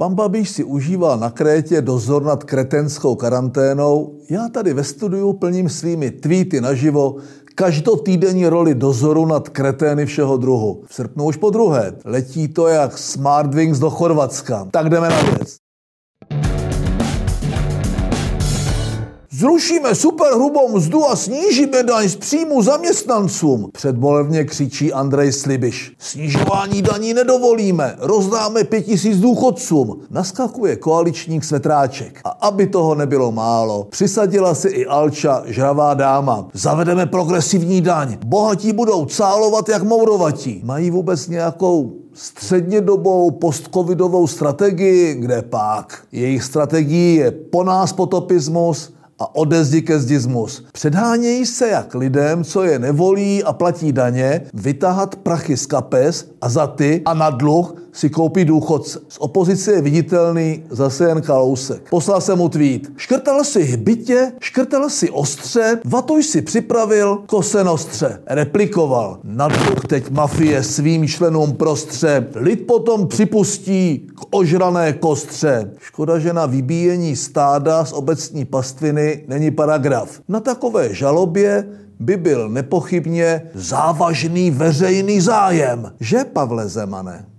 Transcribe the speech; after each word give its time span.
Pan 0.00 0.14
Babiš 0.14 0.50
si 0.50 0.64
užíval 0.64 1.18
na 1.18 1.30
Krétě 1.30 1.82
dozor 1.82 2.24
nad 2.24 2.44
kretenskou 2.44 3.14
karanténou. 3.14 4.18
Já 4.30 4.48
tady 4.48 4.74
ve 4.74 4.84
studiu 4.84 5.32
plním 5.32 5.68
svými 5.68 6.10
tweety 6.10 6.60
naživo 6.60 7.16
každotýdenní 7.54 8.46
roli 8.46 8.74
dozoru 8.74 9.26
nad 9.26 9.48
kretény 9.48 10.06
všeho 10.06 10.36
druhu. 10.36 10.82
V 10.86 10.94
srpnu 10.94 11.24
už 11.24 11.36
po 11.36 11.50
druhé. 11.50 11.92
Letí 12.04 12.48
to 12.48 12.68
jak 12.68 12.98
Smartwings 12.98 13.78
do 13.78 13.90
Chorvatska. 13.90 14.68
Tak 14.70 14.88
jdeme 14.88 15.08
na 15.08 15.22
věc. 15.22 15.56
Zrušíme 19.40 19.94
superhrubou 19.94 20.76
mzdu 20.76 21.04
a 21.06 21.16
snížíme 21.16 21.82
daň 21.82 22.08
z 22.08 22.16
příjmu 22.16 22.62
zaměstnancům. 22.62 23.70
Předbolevně 23.72 24.44
křičí 24.44 24.92
Andrej 24.92 25.32
Slibiš. 25.32 25.92
Snižování 25.98 26.82
daní 26.82 27.14
nedovolíme, 27.14 27.96
rozdáme 27.98 28.64
pět 28.64 28.82
tisíc 28.82 29.18
důchodcům. 29.20 30.00
Naskakuje 30.10 30.76
koaličník 30.76 31.44
Svetráček. 31.44 32.20
A 32.24 32.28
aby 32.28 32.66
toho 32.66 32.94
nebylo 32.94 33.32
málo, 33.32 33.86
přisadila 33.90 34.54
si 34.54 34.68
i 34.68 34.86
Alča, 34.86 35.42
žravá 35.46 35.94
dáma. 35.94 36.48
Zavedeme 36.52 37.06
progresivní 37.06 37.80
daň. 37.80 38.18
Bohatí 38.26 38.72
budou 38.72 39.04
cálovat 39.04 39.68
jak 39.68 39.82
mourovatí. 39.82 40.62
Mají 40.64 40.90
vůbec 40.90 41.28
nějakou 41.28 41.92
střednědobou 42.12 43.30
postcovidovou 43.30 44.26
strategii, 44.26 45.14
kde 45.14 45.42
pak 45.42 46.02
jejich 46.12 46.44
strategií 46.44 47.14
je 47.14 47.30
po 47.30 47.64
nás 47.64 47.92
potopismus, 47.92 48.92
a 49.20 49.34
ode 49.34 49.64
zdi 49.64 49.82
ke 49.82 49.98
zdizmus. 49.98 50.64
Předhánějí 50.72 51.46
se 51.46 51.68
jak 51.68 51.94
lidem, 51.94 52.44
co 52.44 52.62
je 52.62 52.78
nevolí 52.78 53.44
a 53.44 53.52
platí 53.52 53.92
daně, 53.92 54.40
vytahat 54.54 55.16
prachy 55.16 55.56
z 55.56 55.66
kapes 55.66 56.30
a 56.40 56.48
za 56.48 56.66
ty 56.66 57.02
a 57.04 57.14
na 57.14 57.30
dluh 57.30 57.89
si 57.92 58.10
koupí 58.10 58.44
důchodce. 58.44 59.00
Z 59.08 59.18
opozice 59.18 59.72
je 59.72 59.82
viditelný 59.82 60.62
zase 60.70 61.04
jen 61.04 61.22
Kalousek. 61.22 61.90
Poslal 61.90 62.20
jsem 62.20 62.38
mu 62.38 62.48
tweet. 62.48 62.82
Škrtal 62.96 63.44
si 63.44 63.62
hbitě, 63.62 64.32
škrtal 64.40 64.90
si 64.90 65.10
ostře, 65.10 65.80
vatuj 65.84 66.22
si 66.22 66.42
připravil, 66.42 67.18
kosenostře. 67.26 68.22
Replikoval. 68.26 69.18
Na 69.24 69.48
dluh 69.48 69.86
teď 69.86 70.10
mafie 70.10 70.62
svým 70.62 71.08
členům 71.08 71.52
prostře. 71.52 72.26
Lid 72.34 72.66
potom 72.66 73.06
připustí 73.06 74.06
k 74.14 74.20
ožrané 74.30 74.92
kostře. 74.92 75.70
Škoda, 75.78 76.18
že 76.18 76.32
na 76.32 76.46
vybíjení 76.46 77.16
stáda 77.16 77.84
z 77.84 77.92
obecní 77.92 78.44
pastviny 78.44 79.24
není 79.28 79.50
paragraf. 79.50 80.20
Na 80.28 80.40
takové 80.40 80.94
žalobě 80.94 81.64
by 82.00 82.16
byl 82.16 82.48
nepochybně 82.48 83.42
závažný 83.54 84.50
veřejný 84.50 85.20
zájem. 85.20 85.92
Že, 86.00 86.24
Pavle 86.24 86.68
Zemane? 86.68 87.29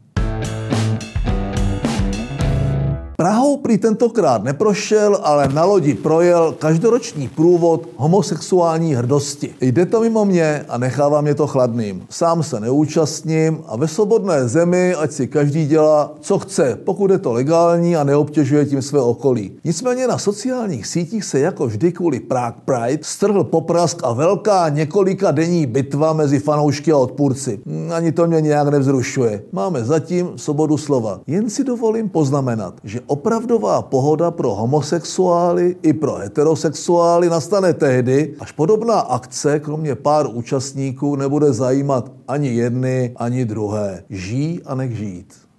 Prahou 3.22 3.58
prý 3.58 3.78
tentokrát 3.78 4.44
neprošel, 4.44 5.20
ale 5.24 5.48
na 5.48 5.66
lodi 5.66 5.94
projel 5.94 6.56
každoroční 6.60 7.28
průvod 7.28 7.88
homosexuální 7.96 8.96
hrdosti. 8.96 9.54
Jde 9.62 9.86
to 9.86 10.02
mimo 10.02 10.26
mě 10.26 10.66
a 10.70 10.78
nechává 10.78 11.22
mě 11.22 11.36
to 11.36 11.48
chladným. 11.48 12.06
Sám 12.10 12.44
se 12.44 12.60
neúčastním 12.60 13.60
a 13.68 13.78
ve 13.78 13.88
svobodné 13.88 14.48
zemi, 14.48 14.96
ať 14.96 15.12
si 15.12 15.28
každý 15.28 15.68
dělá, 15.68 16.14
co 16.20 16.40
chce, 16.40 16.80
pokud 16.84 17.12
je 17.12 17.18
to 17.18 17.34
legální 17.34 17.96
a 17.96 18.04
neobtěžuje 18.04 18.66
tím 18.66 18.82
své 18.82 19.02
okolí. 19.02 19.52
Nicméně 19.64 20.08
na 20.08 20.18
sociálních 20.18 20.88
sítích 20.88 21.26
se 21.26 21.40
jako 21.40 21.68
vždy 21.68 21.92
kvůli 21.92 22.20
Prague 22.20 22.62
Pride 22.66 23.04
strhl 23.04 23.44
poprask 23.44 24.02
a 24.04 24.14
velká 24.14 24.70
několika 24.70 25.32
denní 25.32 25.66
bitva 25.66 26.14
mezi 26.14 26.40
fanoušky 26.40 26.92
a 26.92 26.98
odpůrci. 26.98 27.60
Hm, 27.66 27.90
ani 27.94 28.12
to 28.12 28.28
mě 28.28 28.42
nějak 28.42 28.68
nevzrušuje. 28.68 29.44
Máme 29.52 29.86
zatím 29.86 30.30
svobodu 30.36 30.78
slova. 30.78 31.20
Jen 31.28 31.50
si 31.50 31.64
dovolím 31.64 32.10
poznamenat, 32.10 32.74
že 32.84 33.11
opravdová 33.12 33.82
pohoda 33.82 34.32
pro 34.32 34.56
homosexuály 34.56 35.76
i 35.82 35.94
pro 35.94 36.16
heterosexuály 36.16 37.30
nastane 37.30 37.74
tehdy, 37.74 38.36
až 38.40 38.52
podobná 38.52 39.00
akce, 39.00 39.60
kromě 39.60 39.96
pár 39.96 40.28
účastníků, 40.34 41.16
nebude 41.16 41.54
zajímat 41.54 42.12
ani 42.28 42.50
jedny, 42.50 43.12
ani 43.16 43.46
druhé. 43.46 44.04
Žij 44.10 44.62
a 44.66 44.76
nech 44.76 44.98
žít. 44.98 45.51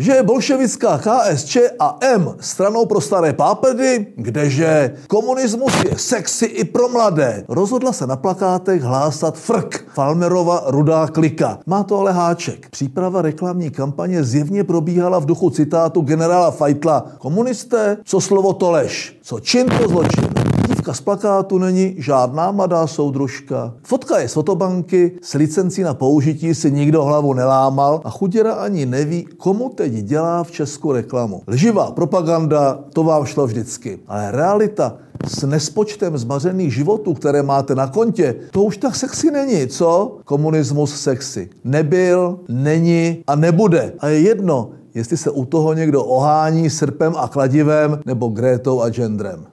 Že 0.00 0.12
je 0.12 0.22
bolševická 0.22 0.98
KSČ 0.98 1.56
a 1.78 1.98
M 2.00 2.34
stranou 2.40 2.86
pro 2.86 3.00
staré 3.00 3.32
pápedy, 3.32 4.06
kdeže 4.16 4.94
komunismus 5.08 5.72
je 5.84 5.98
sexy 5.98 6.46
i 6.46 6.64
pro 6.64 6.88
mladé. 6.88 7.44
Rozhodla 7.48 7.92
se 7.92 8.06
na 8.06 8.16
plakátech 8.16 8.82
hlásat 8.82 9.36
frk. 9.36 9.84
Falmerova 9.94 10.62
rudá 10.66 11.06
klika. 11.06 11.58
Má 11.66 11.82
to 11.82 11.98
ale 11.98 12.12
háček. 12.12 12.68
Příprava 12.70 13.22
reklamní 13.22 13.70
kampaně 13.70 14.24
zjevně 14.24 14.64
probíhala 14.64 15.18
v 15.18 15.26
duchu 15.26 15.50
citátu 15.50 16.00
generála 16.00 16.50
Feitla. 16.50 17.06
Komunisté, 17.18 17.96
co 18.04 18.20
slovo 18.20 18.52
to 18.52 18.70
lež, 18.70 19.18
co 19.22 19.40
čin 19.40 19.66
to 19.78 19.88
zločin. 19.88 20.39
Dívka 20.80 20.94
z 20.94 21.00
plakátu 21.00 21.58
není 21.58 21.94
žádná 21.98 22.52
mladá 22.52 22.86
soudružka. 22.86 23.74
Fotka 23.82 24.18
je 24.18 24.28
z 24.28 24.32
fotobanky, 24.32 25.12
s 25.22 25.34
licencí 25.34 25.82
na 25.82 25.94
použití 25.94 26.54
si 26.54 26.70
nikdo 26.70 27.04
hlavu 27.04 27.34
nelámal 27.34 28.00
a 28.04 28.10
chuděra 28.10 28.54
ani 28.54 28.86
neví, 28.86 29.26
komu 29.36 29.68
teď 29.68 29.92
dělá 29.92 30.44
v 30.44 30.50
Česku 30.50 30.92
reklamu. 30.92 31.42
Lživá 31.46 31.90
propaganda, 31.90 32.78
to 32.92 33.04
vám 33.04 33.24
šlo 33.24 33.46
vždycky. 33.46 33.98
Ale 34.08 34.30
realita 34.30 34.96
s 35.26 35.46
nespočtem 35.46 36.18
zmařených 36.18 36.74
životů, 36.74 37.14
které 37.14 37.42
máte 37.42 37.74
na 37.74 37.86
kontě, 37.86 38.34
to 38.50 38.62
už 38.62 38.76
tak 38.76 38.96
sexy 38.96 39.30
není, 39.30 39.66
co? 39.66 40.18
Komunismus 40.24 41.00
sexy. 41.00 41.50
Nebyl, 41.64 42.38
není 42.48 43.24
a 43.26 43.34
nebude. 43.34 43.92
A 43.98 44.08
je 44.08 44.20
jedno, 44.20 44.70
jestli 44.94 45.16
se 45.16 45.30
u 45.30 45.44
toho 45.44 45.72
někdo 45.72 46.04
ohání 46.04 46.70
srpem 46.70 47.12
a 47.16 47.28
kladivem 47.28 48.00
nebo 48.06 48.28
Grétou 48.28 48.80
a 48.80 48.88
genderem. 48.88 49.49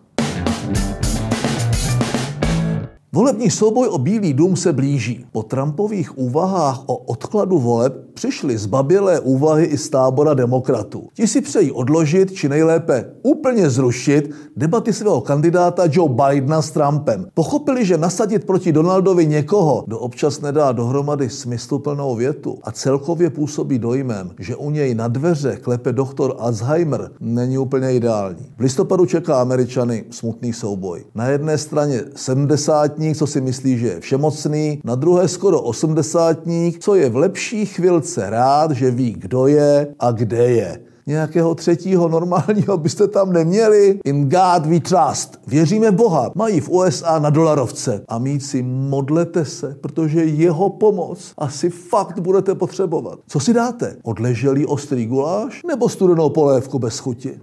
Volební 3.18 3.52
souboj 3.52 3.88
o 3.88 3.98
Bílý 3.98 4.34
dům 4.34 4.56
se 4.56 4.74
blíží. 4.74 5.26
Po 5.32 5.44
Trumpových 5.44 6.18
úvahách 6.18 6.84
o 6.86 6.96
odkladu 6.98 7.60
voleb 7.60 8.07
přišly 8.18 8.58
zbabělé 8.58 9.20
úvahy 9.20 9.66
i 9.66 9.78
z 9.78 9.90
tábora 9.90 10.34
demokratů. 10.34 11.08
Ti 11.14 11.28
si 11.28 11.42
přejí 11.42 11.72
odložit, 11.72 12.34
či 12.34 12.50
nejlépe 12.50 13.06
úplně 13.24 13.70
zrušit 13.70 14.32
debaty 14.56 14.94
svého 14.94 15.22
kandidáta 15.22 15.84
Joe 15.92 16.10
Bidena 16.10 16.62
s 16.62 16.72
Trumpem. 16.72 17.26
Pochopili, 17.34 17.86
že 17.86 17.98
nasadit 17.98 18.46
proti 18.46 18.72
Donaldovi 18.72 19.28
někoho, 19.28 19.84
kdo 19.88 20.00
občas 20.00 20.42
nedá 20.42 20.72
dohromady 20.72 21.30
smysluplnou 21.30 22.16
větu 22.16 22.58
a 22.64 22.72
celkově 22.72 23.30
působí 23.30 23.80
dojmem, 23.80 24.32
že 24.40 24.56
u 24.56 24.70
něj 24.70 24.96
na 24.96 25.08
dveře 25.08 25.58
klepe 25.62 25.94
doktor 25.94 26.36
Alzheimer, 26.40 27.12
není 27.20 27.58
úplně 27.58 27.94
ideální. 27.94 28.46
V 28.58 28.62
listopadu 28.62 29.06
čeká 29.06 29.42
Američany 29.42 30.06
smutný 30.10 30.54
souboj. 30.54 31.06
Na 31.16 31.28
jedné 31.28 31.58
straně 31.58 32.02
70 32.16 32.92
co 33.16 33.28
si 33.28 33.42
myslí, 33.42 33.78
že 33.78 33.88
je 33.88 34.00
všemocný, 34.00 34.82
na 34.84 34.96
druhé 34.96 35.28
skoro 35.28 35.62
osmdesátník, 35.62 36.80
co 36.80 36.96
je 36.96 37.10
v 37.10 37.16
lepší 37.16 37.66
chvilce 37.66 38.07
rád, 38.30 38.72
že 38.72 38.92
ví, 38.92 39.12
kdo 39.12 39.48
je 39.48 39.88
a 40.00 40.12
kde 40.12 40.52
je 40.52 40.80
nějakého 41.08 41.56
třetího 41.56 42.08
normálního 42.08 42.78
byste 42.78 43.08
tam 43.08 43.34
neměli. 43.34 44.00
In 44.06 44.30
God 44.30 44.66
we 44.66 44.80
trust. 44.80 45.40
Věříme 45.48 45.92
Boha. 45.92 46.32
Mají 46.36 46.60
v 46.60 46.70
USA 46.70 47.20
na 47.20 47.30
dolarovce. 47.30 48.04
A 48.08 48.20
si 48.40 48.64
modlete 48.64 49.46
se, 49.46 49.76
protože 49.82 50.24
jeho 50.24 50.70
pomoc 50.70 51.34
asi 51.38 51.70
fakt 51.70 52.20
budete 52.20 52.56
potřebovat. 52.56 53.20
Co 53.28 53.40
si 53.40 53.54
dáte? 53.54 53.96
Odleželý 54.04 54.66
ostrý 54.66 55.06
guláš 55.06 55.62
nebo 55.68 55.90
studenou 55.90 56.30
polévku 56.30 56.80
bez 56.80 57.00
chuti? 57.00 57.40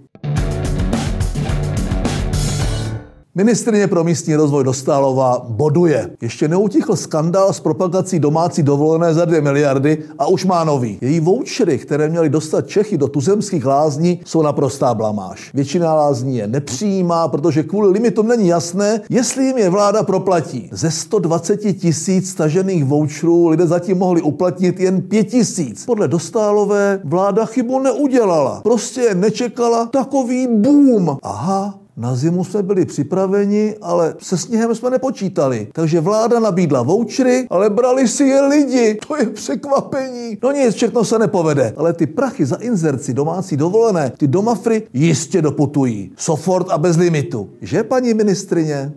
Ministrině 3.37 3.87
pro 3.87 4.03
místní 4.03 4.35
rozvoj 4.35 4.63
Dostálová 4.63 5.45
boduje. 5.49 6.09
Ještě 6.21 6.47
neutichl 6.47 6.95
skandál 6.95 7.53
s 7.53 7.59
propagací 7.59 8.19
domácí 8.19 8.63
dovolené 8.63 9.13
za 9.13 9.25
2 9.25 9.41
miliardy 9.41 9.97
a 10.19 10.27
už 10.27 10.45
má 10.45 10.63
nový. 10.63 10.97
Její 11.01 11.19
vouchery, 11.19 11.77
které 11.77 12.09
měly 12.09 12.29
dostat 12.29 12.67
Čechy 12.67 12.97
do 12.97 13.07
tuzemských 13.07 13.65
lázní, 13.65 14.19
jsou 14.25 14.41
naprostá 14.41 14.93
blamáž. 14.93 15.51
Většina 15.53 15.93
lázní 15.93 16.37
je 16.37 16.47
nepřijímá, 16.47 17.27
protože 17.27 17.63
kvůli 17.63 17.89
limitům 17.89 18.27
není 18.27 18.47
jasné, 18.47 19.01
jestli 19.09 19.45
jim 19.45 19.57
je 19.57 19.69
vláda 19.69 20.03
proplatí. 20.03 20.69
Ze 20.71 20.91
120 20.91 21.57
tisíc 21.57 22.29
stažených 22.29 22.85
voucherů 22.85 23.47
lidé 23.47 23.67
zatím 23.67 23.97
mohli 23.97 24.21
uplatnit 24.21 24.79
jen 24.79 25.01
5 25.01 25.23
tisíc. 25.23 25.85
Podle 25.85 26.07
Dostálové 26.07 27.01
vláda 27.03 27.45
chybu 27.45 27.79
neudělala. 27.79 28.61
Prostě 28.63 29.15
nečekala 29.15 29.85
takový 29.85 30.47
boom. 30.47 31.17
Aha, 31.23 31.84
na 31.97 32.15
zimu 32.15 32.43
jsme 32.43 32.63
byli 32.63 32.85
připraveni, 32.85 33.75
ale 33.81 34.15
se 34.19 34.37
sněhem 34.37 34.75
jsme 34.75 34.89
nepočítali. 34.89 35.67
Takže 35.73 36.01
vláda 36.01 36.39
nabídla 36.39 36.81
vouchery, 36.81 37.47
ale 37.49 37.69
brali 37.69 38.07
si 38.07 38.23
je 38.23 38.41
lidi. 38.41 38.97
To 39.07 39.17
je 39.17 39.25
překvapení. 39.25 40.37
No 40.43 40.51
nic, 40.51 40.75
všechno 40.75 41.05
se 41.05 41.19
nepovede. 41.19 41.73
Ale 41.77 41.93
ty 41.93 42.07
prachy 42.07 42.45
za 42.45 42.55
inzerci 42.55 43.13
domácí 43.13 43.57
dovolené, 43.57 44.11
ty 44.17 44.27
domafry 44.27 44.87
jistě 44.93 45.41
doputují. 45.41 46.11
Sofort 46.17 46.69
a 46.69 46.77
bez 46.77 46.97
limitu. 46.97 47.49
Že, 47.61 47.83
paní 47.83 48.13
ministrině? 48.13 48.93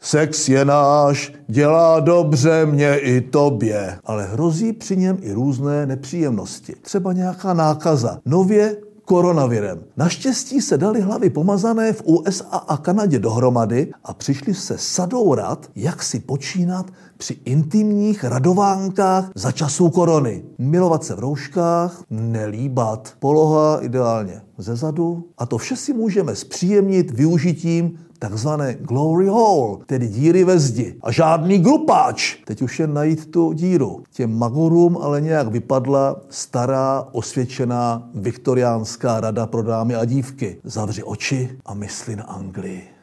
Sex 0.00 0.48
je 0.48 0.64
náš, 0.64 1.32
dělá 1.48 2.00
dobře 2.00 2.66
mě 2.66 2.98
i 2.98 3.20
tobě. 3.20 3.98
Ale 4.04 4.26
hrozí 4.26 4.72
při 4.72 4.96
něm 4.96 5.18
i 5.20 5.32
různé 5.32 5.86
nepříjemnosti. 5.86 6.74
Třeba 6.82 7.12
nějaká 7.12 7.54
nákaza. 7.54 8.18
Nově 8.24 8.76
koronavirem. 9.06 9.84
Naštěstí 9.96 10.60
se 10.60 10.78
dali 10.78 11.00
hlavy 11.00 11.30
pomazané 11.30 11.92
v 11.92 12.02
USA 12.04 12.56
a 12.56 12.76
Kanadě 12.76 13.18
dohromady 13.18 13.92
a 14.04 14.14
přišli 14.14 14.54
se 14.54 14.78
sadou 14.78 15.34
rad, 15.34 15.70
jak 15.76 16.02
si 16.02 16.20
počínat 16.20 16.86
při 17.16 17.38
intimních 17.44 18.24
radovánkách 18.24 19.30
za 19.34 19.52
časů 19.52 19.90
korony. 19.90 20.44
Milovat 20.58 21.04
se 21.04 21.14
v 21.14 21.18
rouškách, 21.18 22.02
nelíbat. 22.10 23.14
Poloha 23.18 23.78
ideálně 23.80 24.40
ze 24.58 24.76
zadu. 24.76 25.24
A 25.38 25.46
to 25.46 25.58
vše 25.58 25.76
si 25.76 25.92
můžeme 25.92 26.34
zpříjemnit 26.34 27.10
využitím 27.10 27.98
takzvané 28.18 28.74
glory 28.74 29.26
hole, 29.26 29.78
tedy 29.86 30.08
díry 30.08 30.44
ve 30.44 30.58
zdi. 30.58 30.96
A 31.02 31.12
žádný 31.12 31.58
grupáč. 31.58 32.36
Teď 32.44 32.62
už 32.62 32.80
je 32.80 32.86
najít 32.86 33.30
tu 33.30 33.52
díru. 33.52 34.02
Těm 34.10 34.38
magorům 34.38 34.98
ale 35.02 35.20
nějak 35.20 35.48
vypadla 35.48 36.16
stará, 36.28 37.08
osvědčená 37.12 38.10
viktoriánská 38.14 39.20
rada 39.20 39.46
pro 39.46 39.62
dámy 39.62 39.94
a 39.94 40.04
dívky. 40.04 40.60
Zavři 40.64 41.02
oči 41.02 41.58
a 41.66 41.74
mysli 41.74 42.16
na 42.16 42.24
Anglii. 42.24 42.95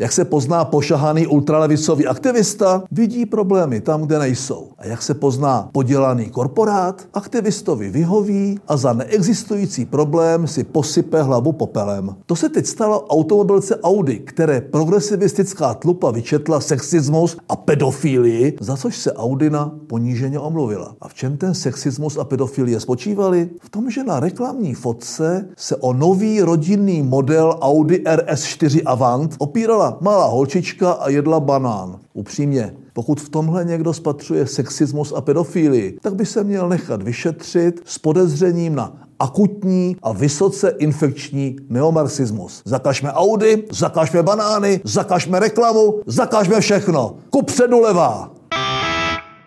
Jak 0.00 0.12
se 0.12 0.24
pozná 0.24 0.64
pošahaný 0.64 1.26
ultralevicový 1.26 2.06
aktivista? 2.06 2.82
Vidí 2.90 3.26
problémy 3.26 3.80
tam, 3.80 4.02
kde 4.02 4.18
nejsou. 4.18 4.68
A 4.78 4.86
jak 4.86 5.02
se 5.02 5.14
pozná 5.14 5.68
podělaný 5.72 6.30
korporát? 6.30 7.08
Aktivistovi 7.14 7.90
vyhoví 7.90 8.60
a 8.68 8.76
za 8.76 8.92
neexistující 8.92 9.84
problém 9.84 10.46
si 10.46 10.64
posype 10.64 11.22
hlavu 11.22 11.52
popelem. 11.52 12.16
To 12.26 12.36
se 12.36 12.48
teď 12.48 12.66
stalo 12.66 13.06
automobilce 13.06 13.80
Audi, 13.82 14.18
které 14.18 14.60
progresivistická 14.60 15.74
tlupa 15.74 16.10
vyčetla 16.10 16.60
sexismus 16.60 17.36
a 17.48 17.56
pedofílii, 17.56 18.56
za 18.60 18.76
což 18.76 18.96
se 18.96 19.12
Audina 19.12 19.72
poníženě 19.86 20.38
omluvila. 20.38 20.94
A 21.00 21.08
v 21.08 21.14
čem 21.14 21.36
ten 21.36 21.54
sexismus 21.54 22.16
a 22.16 22.24
pedofilie 22.24 22.80
spočívali? 22.80 23.50
V 23.60 23.70
tom, 23.70 23.90
že 23.90 24.04
na 24.04 24.20
reklamní 24.20 24.74
fotce 24.74 25.48
se 25.56 25.76
o 25.76 25.92
nový 25.92 26.42
rodinný 26.42 27.02
model 27.02 27.58
Audi 27.60 27.98
RS4 27.98 28.82
Avant 28.86 29.34
opírala 29.38 29.87
malá 30.00 30.26
holčička 30.26 30.92
a 30.92 31.08
jedla 31.08 31.40
banán. 31.40 31.98
Upřímně, 32.12 32.74
pokud 32.92 33.20
v 33.20 33.28
tomhle 33.28 33.64
někdo 33.64 33.94
spatřuje 33.94 34.46
sexismus 34.46 35.12
a 35.16 35.20
pedofílii, 35.20 35.98
tak 36.02 36.14
by 36.14 36.26
se 36.26 36.44
měl 36.44 36.68
nechat 36.68 37.02
vyšetřit 37.02 37.80
s 37.84 37.98
podezřením 37.98 38.74
na 38.74 39.08
akutní 39.18 39.96
a 40.02 40.12
vysoce 40.12 40.74
infekční 40.78 41.56
neomarxismus. 41.68 42.62
Zakažme 42.64 43.12
Audi, 43.12 43.64
zakažme 43.70 44.22
banány, 44.22 44.80
zakažme 44.84 45.40
reklamu, 45.40 46.00
zakažme 46.06 46.60
všechno. 46.60 47.16
Kupředu 47.30 47.80
levá. 47.80 48.37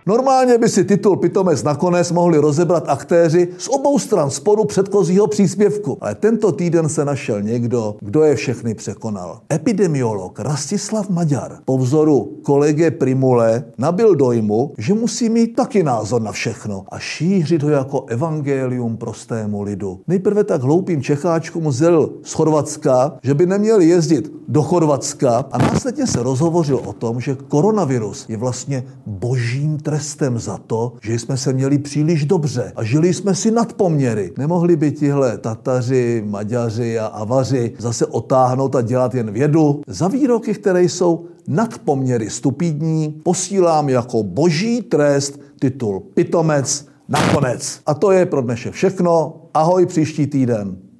Normálně 0.05 0.57
by 0.57 0.69
si 0.69 0.85
titul 0.85 1.17
Pitomec 1.17 1.63
nakonec 1.63 2.11
mohli 2.11 2.37
rozebrat 2.37 2.83
aktéři 2.87 3.47
z 3.57 3.67
obou 3.67 3.99
stran 3.99 4.29
sporu 4.29 4.65
předchozího 4.65 5.27
příspěvku. 5.27 5.97
Ale 6.01 6.15
tento 6.15 6.51
týden 6.51 6.89
se 6.89 7.05
našel 7.05 7.41
někdo, 7.41 7.95
kdo 7.99 8.23
je 8.23 8.35
všechny 8.35 8.73
překonal. 8.73 9.39
Epidemiolog 9.53 10.39
Rastislav 10.39 11.09
Maďar 11.09 11.57
po 11.65 11.77
vzoru 11.77 12.39
kolege 12.43 12.91
Primule 12.91 13.63
nabil 13.77 14.15
dojmu, 14.15 14.73
že 14.77 14.93
musí 14.93 15.29
mít 15.29 15.55
taky 15.55 15.83
názor 15.83 16.21
na 16.21 16.31
všechno 16.31 16.83
a 16.91 16.99
šířit 16.99 17.63
ho 17.63 17.69
jako 17.69 18.05
evangelium 18.07 18.97
prostému 18.97 19.61
lidu. 19.61 19.99
Nejprve 20.07 20.43
tak 20.43 20.61
hloupým 20.61 21.01
Čecháčkům 21.01 21.71
zelil 21.71 22.09
z 22.23 22.33
Chorvatska, 22.33 23.13
že 23.23 23.33
by 23.33 23.45
neměli 23.45 23.87
jezdit 23.87 24.31
do 24.47 24.63
Chorvatska 24.63 25.45
a 25.51 25.57
následně 25.57 26.07
se 26.07 26.23
rozhovořil 26.23 26.81
o 26.85 26.93
tom, 26.93 27.21
že 27.21 27.37
koronavirus 27.47 28.25
je 28.29 28.37
vlastně 28.37 28.83
božím 29.05 29.77
trestem 29.91 30.39
za 30.39 30.57
to, 30.57 30.93
že 31.01 31.19
jsme 31.19 31.37
se 31.37 31.53
měli 31.53 31.77
příliš 31.77 32.25
dobře 32.25 32.71
a 32.75 32.83
žili 32.83 33.13
jsme 33.13 33.35
si 33.35 33.51
nad 33.51 33.73
poměry. 33.73 34.31
Nemohli 34.37 34.75
by 34.75 34.91
tihle 34.91 35.37
Tataři, 35.37 36.23
Maďaři 36.25 36.99
a 36.99 37.05
Avaři 37.05 37.73
zase 37.79 38.05
otáhnout 38.05 38.75
a 38.75 38.81
dělat 38.81 39.15
jen 39.15 39.31
vědu. 39.31 39.81
Za 39.87 40.07
výroky, 40.07 40.53
které 40.53 40.83
jsou 40.83 41.25
nad 41.47 41.77
poměry 41.77 42.29
stupidní, 42.29 43.19
posílám 43.23 43.89
jako 43.89 44.23
boží 44.23 44.81
trest 44.81 45.39
titul 45.59 45.99
Pitomec 45.99 46.87
nakonec. 47.09 47.79
A 47.85 47.93
to 47.93 48.11
je 48.11 48.25
pro 48.25 48.41
dnešek 48.41 48.73
všechno. 48.73 49.33
Ahoj 49.53 49.85
příští 49.85 50.27
týden. 50.27 50.90